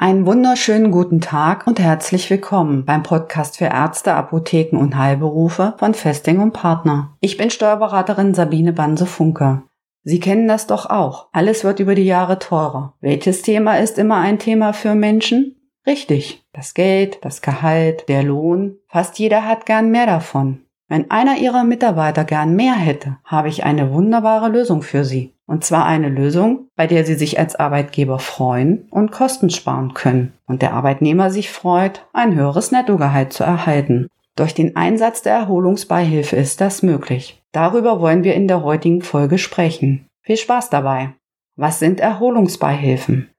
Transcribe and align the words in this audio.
Einen 0.00 0.26
wunderschönen 0.26 0.92
guten 0.92 1.20
Tag 1.20 1.66
und 1.66 1.80
herzlich 1.80 2.30
willkommen 2.30 2.84
beim 2.84 3.02
Podcast 3.02 3.56
für 3.58 3.64
Ärzte, 3.64 4.14
Apotheken 4.14 4.76
und 4.78 4.96
Heilberufe 4.96 5.74
von 5.76 5.92
Festing 5.92 6.38
und 6.38 6.52
Partner. 6.52 7.16
Ich 7.18 7.36
bin 7.36 7.50
Steuerberaterin 7.50 8.32
Sabine 8.32 8.72
Banse-Funke. 8.72 9.62
Sie 10.04 10.20
kennen 10.20 10.46
das 10.46 10.68
doch 10.68 10.86
auch. 10.86 11.26
Alles 11.32 11.64
wird 11.64 11.80
über 11.80 11.96
die 11.96 12.04
Jahre 12.04 12.38
teurer. 12.38 12.94
Welches 13.00 13.42
Thema 13.42 13.80
ist 13.80 13.98
immer 13.98 14.18
ein 14.18 14.38
Thema 14.38 14.72
für 14.72 14.94
Menschen? 14.94 15.56
Richtig. 15.84 16.44
Das 16.52 16.74
Geld, 16.74 17.18
das 17.22 17.42
Gehalt, 17.42 18.08
der 18.08 18.22
Lohn. 18.22 18.76
Fast 18.86 19.18
jeder 19.18 19.46
hat 19.46 19.66
gern 19.66 19.90
mehr 19.90 20.06
davon. 20.06 20.60
Wenn 20.88 21.10
einer 21.10 21.36
Ihrer 21.36 21.64
Mitarbeiter 21.64 22.24
gern 22.24 22.56
mehr 22.56 22.74
hätte, 22.74 23.18
habe 23.24 23.48
ich 23.48 23.64
eine 23.64 23.92
wunderbare 23.92 24.48
Lösung 24.48 24.80
für 24.82 25.04
Sie. 25.04 25.34
Und 25.46 25.64
zwar 25.64 25.84
eine 25.84 26.08
Lösung, 26.08 26.68
bei 26.76 26.86
der 26.86 27.04
Sie 27.04 27.14
sich 27.14 27.38
als 27.38 27.56
Arbeitgeber 27.56 28.18
freuen 28.18 28.86
und 28.90 29.12
Kosten 29.12 29.50
sparen 29.50 29.94
können 29.94 30.32
und 30.46 30.62
der 30.62 30.72
Arbeitnehmer 30.72 31.30
sich 31.30 31.50
freut, 31.50 32.06
ein 32.12 32.34
höheres 32.34 32.72
Nettogehalt 32.72 33.32
zu 33.32 33.44
erhalten. 33.44 34.08
Durch 34.36 34.54
den 34.54 34.76
Einsatz 34.76 35.22
der 35.22 35.34
Erholungsbeihilfe 35.34 36.36
ist 36.36 36.60
das 36.60 36.82
möglich. 36.82 37.42
Darüber 37.52 38.00
wollen 38.00 38.24
wir 38.24 38.34
in 38.34 38.48
der 38.48 38.62
heutigen 38.62 39.02
Folge 39.02 39.36
sprechen. 39.36 40.06
Viel 40.22 40.36
Spaß 40.36 40.70
dabei. 40.70 41.14
Was 41.56 41.80
sind 41.80 42.00
Erholungsbeihilfen? 42.00 43.30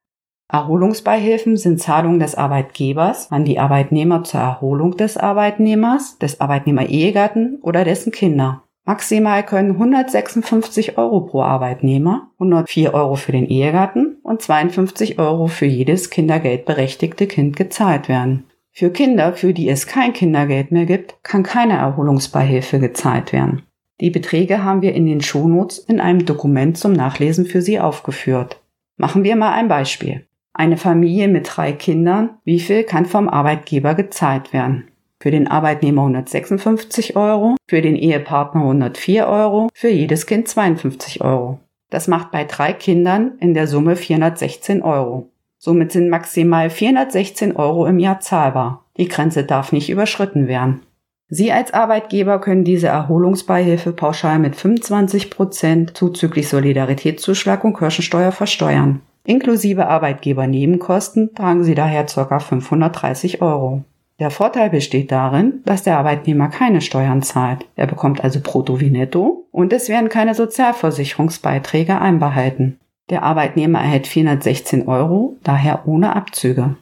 Erholungsbeihilfen 0.51 1.57
sind 1.57 1.79
Zahlungen 1.79 2.19
des 2.19 2.33
Arbeitgebers 2.33 3.31
an 3.31 3.45
die 3.45 3.59
Arbeitnehmer 3.59 4.23
zur 4.23 4.39
Erholung 4.39 4.97
des 4.97 5.15
Arbeitnehmers, 5.15 6.17
des 6.17 6.41
Arbeitnehmer-Ehegatten 6.41 7.59
oder 7.61 7.83
dessen 7.83 8.11
Kinder. 8.11 8.63
Maximal 8.83 9.45
können 9.45 9.73
156 9.73 10.97
Euro 10.97 11.21
pro 11.21 11.43
Arbeitnehmer, 11.43 12.31
104 12.39 12.95
Euro 12.95 13.13
für 13.13 13.31
den 13.31 13.45
Ehegatten 13.45 14.17
und 14.23 14.41
52 14.41 15.19
Euro 15.19 15.45
für 15.45 15.67
jedes 15.67 16.09
kindergeldberechtigte 16.09 17.27
Kind 17.27 17.55
gezahlt 17.55 18.09
werden. 18.09 18.45
Für 18.71 18.89
Kinder, 18.89 19.33
für 19.33 19.53
die 19.53 19.69
es 19.69 19.85
kein 19.85 20.13
Kindergeld 20.13 20.71
mehr 20.71 20.87
gibt, 20.87 21.21
kann 21.21 21.43
keine 21.43 21.73
Erholungsbeihilfe 21.73 22.79
gezahlt 22.79 23.33
werden. 23.33 23.61
Die 24.01 24.09
Beträge 24.09 24.63
haben 24.63 24.81
wir 24.81 24.95
in 24.95 25.05
den 25.05 25.21
Shownotes 25.21 25.77
in 25.77 25.99
einem 25.99 26.25
Dokument 26.25 26.75
zum 26.75 26.93
Nachlesen 26.93 27.45
für 27.45 27.61
Sie 27.61 27.79
aufgeführt. 27.79 28.59
Machen 28.97 29.23
wir 29.23 29.35
mal 29.35 29.51
ein 29.51 29.67
Beispiel. 29.67 30.25
Eine 30.59 30.75
Familie 30.75 31.29
mit 31.29 31.49
drei 31.55 31.71
Kindern, 31.71 32.31
wie 32.43 32.59
viel 32.59 32.83
kann 32.83 33.05
vom 33.05 33.29
Arbeitgeber 33.29 33.95
gezahlt 33.95 34.51
werden? 34.51 34.89
Für 35.17 35.31
den 35.31 35.47
Arbeitnehmer 35.47 36.01
156 36.01 37.15
Euro, 37.15 37.55
für 37.65 37.81
den 37.81 37.95
Ehepartner 37.95 38.63
104 38.63 39.25
Euro, 39.25 39.69
für 39.73 39.87
jedes 39.87 40.25
Kind 40.25 40.49
52 40.49 41.21
Euro. 41.21 41.59
Das 41.89 42.09
macht 42.09 42.31
bei 42.31 42.43
drei 42.43 42.73
Kindern 42.73 43.37
in 43.39 43.53
der 43.53 43.67
Summe 43.67 43.95
416 43.95 44.81
Euro. 44.81 45.29
Somit 45.57 45.93
sind 45.93 46.09
maximal 46.09 46.69
416 46.69 47.55
Euro 47.55 47.85
im 47.85 47.97
Jahr 47.97 48.19
zahlbar. 48.19 48.83
Die 48.97 49.07
Grenze 49.07 49.45
darf 49.45 49.71
nicht 49.71 49.89
überschritten 49.89 50.49
werden. 50.49 50.81
Sie 51.29 51.53
als 51.53 51.73
Arbeitgeber 51.73 52.41
können 52.41 52.65
diese 52.65 52.87
Erholungsbeihilfe 52.87 53.93
pauschal 53.93 54.39
mit 54.39 54.57
25 54.57 55.29
Prozent 55.29 55.95
zuzüglich 55.95 56.49
Solidaritätszuschlag 56.49 57.63
und 57.63 57.77
Kirchensteuer 57.77 58.33
versteuern. 58.33 58.99
Inklusive 59.29 59.85
Arbeitgebernebenkosten 59.85 61.35
tragen 61.35 61.63
sie 61.63 61.75
daher 61.75 62.03
ca. 62.05 62.39
530 62.39 63.43
Euro. 63.43 63.83
Der 64.17 64.31
Vorteil 64.31 64.71
besteht 64.71 65.11
darin, 65.11 65.61
dass 65.65 65.83
der 65.83 65.99
Arbeitnehmer 65.99 66.47
keine 66.47 66.81
Steuern 66.81 67.21
zahlt. 67.21 67.67
Er 67.75 67.85
bekommt 67.85 68.23
also 68.23 68.39
brutto 68.41 68.79
wie 68.79 68.89
netto 68.89 69.45
und 69.51 69.71
es 69.71 69.87
werden 69.87 70.09
keine 70.09 70.33
Sozialversicherungsbeiträge 70.33 72.01
einbehalten. 72.01 72.79
Der 73.11 73.21
Arbeitnehmer 73.21 73.77
erhält 73.77 74.07
416 74.07 74.87
Euro, 74.87 75.37
daher 75.43 75.87
ohne 75.87 76.15
Abzüge. 76.15 76.75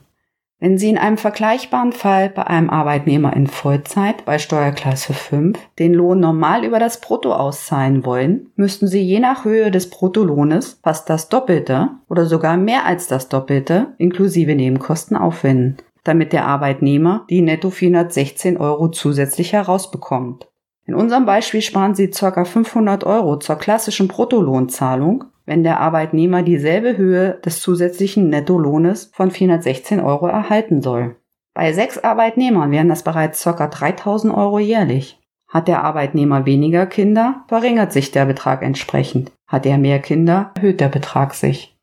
Wenn 0.60 0.76
Sie 0.76 0.90
in 0.90 0.98
einem 0.98 1.18
vergleichbaren 1.18 1.92
Fall 1.92 2.30
bei 2.30 2.44
einem 2.44 2.68
Arbeitnehmer 2.68 3.32
in 3.36 3.46
Vollzeit 3.46 4.24
bei 4.24 4.40
Steuerklasse 4.40 5.12
5 5.14 5.56
den 5.78 5.94
Lohn 5.94 6.18
normal 6.18 6.64
über 6.64 6.80
das 6.80 7.00
Brutto 7.00 7.32
auszahlen 7.32 8.04
wollen, 8.04 8.50
müssten 8.56 8.88
Sie 8.88 9.00
je 9.00 9.20
nach 9.20 9.44
Höhe 9.44 9.70
des 9.70 9.88
Bruttolohnes 9.88 10.80
fast 10.82 11.08
das 11.08 11.28
Doppelte 11.28 11.90
oder 12.08 12.26
sogar 12.26 12.56
mehr 12.56 12.84
als 12.86 13.06
das 13.06 13.28
Doppelte 13.28 13.94
inklusive 13.98 14.56
Nebenkosten 14.56 15.16
aufwenden, 15.16 15.76
damit 16.02 16.32
der 16.32 16.46
Arbeitnehmer 16.46 17.24
die 17.30 17.40
netto 17.40 17.70
416 17.70 18.56
Euro 18.56 18.88
zusätzlich 18.88 19.52
herausbekommt. 19.52 20.48
In 20.86 20.96
unserem 20.96 21.24
Beispiel 21.24 21.62
sparen 21.62 21.94
Sie 21.94 22.10
ca. 22.10 22.44
500 22.44 23.04
Euro 23.04 23.38
zur 23.38 23.56
klassischen 23.56 24.08
Bruttolohnzahlung 24.08 25.24
wenn 25.48 25.62
der 25.62 25.80
Arbeitnehmer 25.80 26.42
dieselbe 26.42 26.98
Höhe 26.98 27.40
des 27.42 27.60
zusätzlichen 27.62 28.28
Nettolohnes 28.28 29.10
von 29.14 29.30
416 29.30 29.98
Euro 29.98 30.26
erhalten 30.26 30.82
soll. 30.82 31.16
Bei 31.54 31.72
sechs 31.72 31.96
Arbeitnehmern 31.96 32.70
wären 32.70 32.90
das 32.90 33.02
bereits 33.02 33.42
ca. 33.42 33.66
3000 33.66 34.32
Euro 34.32 34.58
jährlich. 34.58 35.18
Hat 35.48 35.66
der 35.66 35.82
Arbeitnehmer 35.82 36.44
weniger 36.44 36.84
Kinder, 36.84 37.44
verringert 37.48 37.94
sich 37.94 38.10
der 38.10 38.26
Betrag 38.26 38.62
entsprechend. 38.62 39.32
Hat 39.46 39.64
er 39.64 39.78
mehr 39.78 40.00
Kinder, 40.00 40.52
erhöht 40.54 40.80
der 40.80 40.90
Betrag 40.90 41.32
sich. 41.32 41.74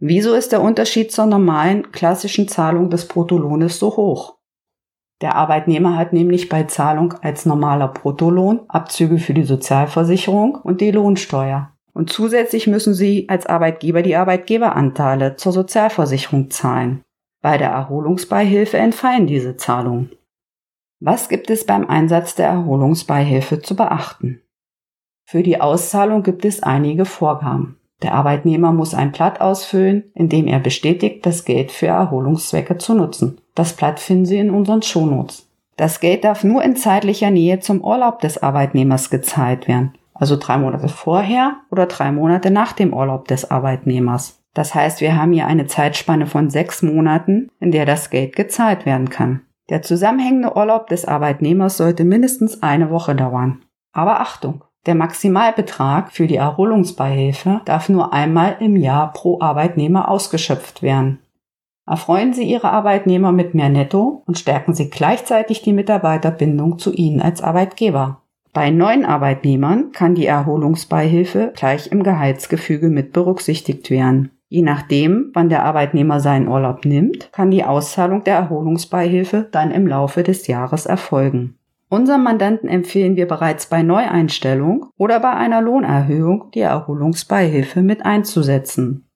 Wieso 0.00 0.34
ist 0.34 0.50
der 0.50 0.60
Unterschied 0.60 1.12
zur 1.12 1.26
normalen 1.26 1.92
klassischen 1.92 2.48
Zahlung 2.48 2.90
des 2.90 3.06
Bruttolohnes 3.06 3.78
so 3.78 3.96
hoch? 3.96 4.38
Der 5.22 5.36
Arbeitnehmer 5.36 5.96
hat 5.96 6.12
nämlich 6.12 6.48
bei 6.48 6.64
Zahlung 6.64 7.14
als 7.22 7.46
normaler 7.46 7.86
Bruttolohn 7.86 8.62
Abzüge 8.66 9.18
für 9.18 9.34
die 9.34 9.44
Sozialversicherung 9.44 10.56
und 10.56 10.80
die 10.80 10.90
Lohnsteuer. 10.90 11.73
Und 11.94 12.12
zusätzlich 12.12 12.66
müssen 12.66 12.92
Sie 12.92 13.28
als 13.28 13.46
Arbeitgeber 13.46 14.02
die 14.02 14.16
Arbeitgeberanteile 14.16 15.36
zur 15.36 15.52
Sozialversicherung 15.52 16.50
zahlen. 16.50 17.02
Bei 17.40 17.56
der 17.56 17.70
Erholungsbeihilfe 17.70 18.78
entfallen 18.78 19.26
diese 19.26 19.56
Zahlungen. 19.56 20.10
Was 21.00 21.28
gibt 21.28 21.50
es 21.50 21.64
beim 21.64 21.88
Einsatz 21.88 22.34
der 22.34 22.48
Erholungsbeihilfe 22.48 23.60
zu 23.60 23.76
beachten? 23.76 24.40
Für 25.24 25.42
die 25.42 25.60
Auszahlung 25.60 26.22
gibt 26.22 26.44
es 26.44 26.62
einige 26.62 27.04
Vorgaben. 27.04 27.78
Der 28.02 28.12
Arbeitnehmer 28.12 28.72
muss 28.72 28.92
ein 28.92 29.12
Blatt 29.12 29.40
ausfüllen, 29.40 30.10
in 30.14 30.28
dem 30.28 30.48
er 30.48 30.58
bestätigt, 30.58 31.24
das 31.24 31.44
Geld 31.44 31.70
für 31.70 31.86
Erholungszwecke 31.86 32.76
zu 32.76 32.94
nutzen. 32.94 33.40
Das 33.54 33.74
Blatt 33.74 34.00
finden 34.00 34.26
Sie 34.26 34.38
in 34.38 34.50
unseren 34.50 34.82
Shownotes. 34.82 35.48
Das 35.76 36.00
Geld 36.00 36.24
darf 36.24 36.44
nur 36.44 36.62
in 36.62 36.76
zeitlicher 36.76 37.30
Nähe 37.30 37.60
zum 37.60 37.82
Urlaub 37.82 38.20
des 38.20 38.42
Arbeitnehmers 38.42 39.10
gezahlt 39.10 39.68
werden 39.68 39.92
also 40.14 40.36
drei 40.36 40.56
Monate 40.56 40.88
vorher 40.88 41.56
oder 41.70 41.86
drei 41.86 42.12
Monate 42.12 42.50
nach 42.50 42.72
dem 42.72 42.94
Urlaub 42.94 43.28
des 43.28 43.50
Arbeitnehmers. 43.50 44.40
Das 44.54 44.74
heißt, 44.74 45.00
wir 45.00 45.16
haben 45.16 45.32
hier 45.32 45.46
eine 45.46 45.66
Zeitspanne 45.66 46.26
von 46.26 46.48
sechs 46.48 46.82
Monaten, 46.82 47.50
in 47.58 47.72
der 47.72 47.86
das 47.86 48.10
Geld 48.10 48.36
gezahlt 48.36 48.86
werden 48.86 49.10
kann. 49.10 49.42
Der 49.68 49.82
zusammenhängende 49.82 50.56
Urlaub 50.56 50.86
des 50.86 51.04
Arbeitnehmers 51.04 51.76
sollte 51.76 52.04
mindestens 52.04 52.62
eine 52.62 52.90
Woche 52.90 53.14
dauern. 53.14 53.62
Aber 53.92 54.20
Achtung! 54.20 54.62
Der 54.86 54.94
Maximalbetrag 54.94 56.12
für 56.12 56.26
die 56.26 56.36
Erholungsbeihilfe 56.36 57.62
darf 57.64 57.88
nur 57.88 58.12
einmal 58.12 58.56
im 58.60 58.76
Jahr 58.76 59.12
pro 59.12 59.40
Arbeitnehmer 59.40 60.10
ausgeschöpft 60.10 60.82
werden. 60.82 61.20
Erfreuen 61.86 62.34
Sie 62.34 62.44
Ihre 62.44 62.70
Arbeitnehmer 62.70 63.32
mit 63.32 63.54
mehr 63.54 63.70
Netto 63.70 64.22
und 64.26 64.38
stärken 64.38 64.74
Sie 64.74 64.90
gleichzeitig 64.90 65.62
die 65.62 65.72
Mitarbeiterbindung 65.72 66.78
zu 66.78 66.92
Ihnen 66.92 67.22
als 67.22 67.42
Arbeitgeber. 67.42 68.20
Bei 68.54 68.70
neuen 68.70 69.04
Arbeitnehmern 69.04 69.90
kann 69.90 70.14
die 70.14 70.26
Erholungsbeihilfe 70.26 71.52
gleich 71.56 71.90
im 71.90 72.04
Gehaltsgefüge 72.04 72.88
mit 72.88 73.12
berücksichtigt 73.12 73.90
werden. 73.90 74.30
Je 74.48 74.62
nachdem, 74.62 75.32
wann 75.34 75.48
der 75.48 75.64
Arbeitnehmer 75.64 76.20
seinen 76.20 76.46
Urlaub 76.46 76.84
nimmt, 76.84 77.32
kann 77.32 77.50
die 77.50 77.64
Auszahlung 77.64 78.22
der 78.22 78.36
Erholungsbeihilfe 78.36 79.48
dann 79.50 79.72
im 79.72 79.88
Laufe 79.88 80.22
des 80.22 80.46
Jahres 80.46 80.86
erfolgen. 80.86 81.56
Unserem 81.88 82.22
Mandanten 82.22 82.68
empfehlen 82.68 83.16
wir 83.16 83.26
bereits 83.26 83.66
bei 83.66 83.82
Neueinstellung 83.82 84.86
oder 84.96 85.18
bei 85.18 85.32
einer 85.32 85.60
Lohnerhöhung 85.60 86.52
die 86.54 86.60
Erholungsbeihilfe 86.60 87.82
mit 87.82 88.06
einzusetzen. 88.06 89.08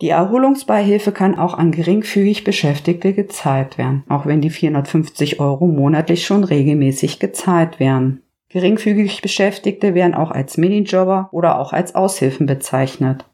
Die 0.00 0.10
Erholungsbeihilfe 0.10 1.10
kann 1.10 1.36
auch 1.36 1.54
an 1.54 1.72
geringfügig 1.72 2.44
Beschäftigte 2.44 3.12
gezahlt 3.12 3.76
werden, 3.76 4.04
auch 4.08 4.26
wenn 4.26 4.40
die 4.40 4.50
450 4.50 5.40
Euro 5.40 5.66
monatlich 5.66 6.24
schon 6.24 6.44
regelmäßig 6.44 7.18
gezahlt 7.18 7.80
werden. 7.80 8.23
Geringfügig 8.54 9.20
Beschäftigte 9.20 9.94
werden 9.94 10.14
auch 10.14 10.30
als 10.30 10.58
Minijobber 10.58 11.28
oder 11.32 11.58
auch 11.58 11.72
als 11.72 11.96
Aushilfen 11.96 12.46
bezeichnet. 12.46 13.28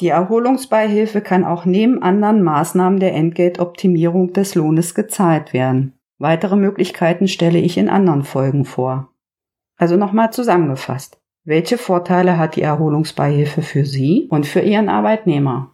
Die 0.00 0.08
Erholungsbeihilfe 0.08 1.20
kann 1.20 1.44
auch 1.44 1.66
neben 1.66 2.02
anderen 2.02 2.42
Maßnahmen 2.42 2.98
der 2.98 3.12
Entgeltoptimierung 3.12 4.32
des 4.32 4.54
Lohnes 4.54 4.94
gezahlt 4.94 5.52
werden. 5.52 5.98
Weitere 6.16 6.56
Möglichkeiten 6.56 7.28
stelle 7.28 7.58
ich 7.58 7.76
in 7.76 7.90
anderen 7.90 8.22
Folgen 8.24 8.64
vor. 8.64 9.12
Also 9.76 9.98
nochmal 9.98 10.32
zusammengefasst. 10.32 11.20
Welche 11.44 11.76
Vorteile 11.76 12.38
hat 12.38 12.56
die 12.56 12.62
Erholungsbeihilfe 12.62 13.60
für 13.60 13.84
Sie 13.84 14.26
und 14.30 14.46
für 14.46 14.60
Ihren 14.60 14.88
Arbeitnehmer? 14.88 15.71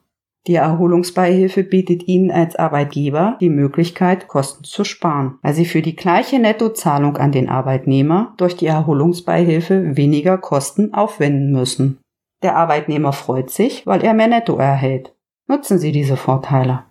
Die 0.48 0.54
Erholungsbeihilfe 0.54 1.62
bietet 1.62 2.08
Ihnen 2.08 2.30
als 2.30 2.56
Arbeitgeber 2.56 3.36
die 3.38 3.50
Möglichkeit, 3.50 4.28
Kosten 4.28 4.64
zu 4.64 4.82
sparen, 4.82 5.38
weil 5.42 5.52
Sie 5.52 5.66
für 5.66 5.82
die 5.82 5.94
gleiche 5.94 6.38
Nettozahlung 6.38 7.18
an 7.18 7.32
den 7.32 7.50
Arbeitnehmer 7.50 8.32
durch 8.38 8.56
die 8.56 8.64
Erholungsbeihilfe 8.64 9.94
weniger 9.98 10.38
Kosten 10.38 10.94
aufwenden 10.94 11.52
müssen. 11.52 11.98
Der 12.42 12.56
Arbeitnehmer 12.56 13.12
freut 13.12 13.50
sich, 13.50 13.86
weil 13.86 14.02
er 14.02 14.14
mehr 14.14 14.28
Netto 14.28 14.56
erhält. 14.56 15.14
Nutzen 15.48 15.78
Sie 15.78 15.92
diese 15.92 16.16
Vorteile. 16.16 16.84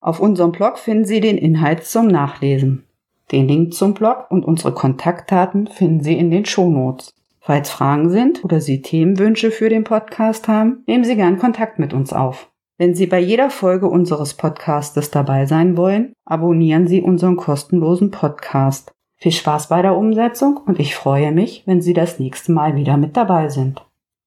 Auf 0.00 0.20
unserem 0.20 0.52
Blog 0.52 0.78
finden 0.78 1.04
Sie 1.04 1.20
den 1.20 1.38
Inhalt 1.38 1.82
zum 1.82 2.06
Nachlesen. 2.06 2.84
Den 3.32 3.48
Link 3.48 3.74
zum 3.74 3.94
Blog 3.94 4.30
und 4.30 4.44
unsere 4.44 4.74
Kontaktdaten 4.74 5.66
finden 5.66 6.04
Sie 6.04 6.16
in 6.16 6.30
den 6.30 6.44
Shownotes. 6.44 7.12
Falls 7.40 7.68
Fragen 7.68 8.10
sind 8.10 8.44
oder 8.44 8.60
Sie 8.60 8.80
Themenwünsche 8.80 9.50
für 9.50 9.68
den 9.68 9.82
Podcast 9.82 10.46
haben, 10.46 10.84
nehmen 10.86 11.02
Sie 11.02 11.16
gern 11.16 11.40
Kontakt 11.40 11.80
mit 11.80 11.92
uns 11.92 12.12
auf. 12.12 12.51
Wenn 12.78 12.94
Sie 12.94 13.06
bei 13.06 13.20
jeder 13.20 13.50
Folge 13.50 13.86
unseres 13.86 14.34
Podcastes 14.34 15.10
dabei 15.10 15.46
sein 15.46 15.76
wollen, 15.76 16.14
abonnieren 16.24 16.86
Sie 16.86 17.02
unseren 17.02 17.36
kostenlosen 17.36 18.10
Podcast. 18.10 18.92
Viel 19.18 19.32
Spaß 19.32 19.68
bei 19.68 19.82
der 19.82 19.96
Umsetzung 19.96 20.56
und 20.56 20.80
ich 20.80 20.94
freue 20.94 21.32
mich, 21.32 21.62
wenn 21.66 21.80
Sie 21.80 21.92
das 21.92 22.18
nächste 22.18 22.50
Mal 22.52 22.74
wieder 22.74 22.96
mit 22.96 23.16
dabei 23.16 23.50
sind. 23.50 23.84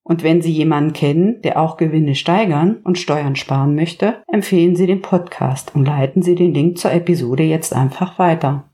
Und 0.07 0.23
wenn 0.23 0.41
Sie 0.41 0.51
jemanden 0.51 0.93
kennen, 0.93 1.41
der 1.41 1.59
auch 1.59 1.77
Gewinne 1.77 2.13
steigern 2.13 2.77
und 2.83 2.99
Steuern 2.99 3.35
sparen 3.35 3.73
möchte, 3.73 4.21
empfehlen 4.27 4.75
Sie 4.75 4.85
den 4.85 5.01
Podcast 5.01 5.73
und 5.73 5.85
leiten 5.85 6.21
Sie 6.21 6.35
den 6.35 6.53
Link 6.53 6.77
zur 6.77 6.93
Episode 6.93 7.43
jetzt 7.43 7.73
einfach 7.73 8.19
weiter. 8.19 8.69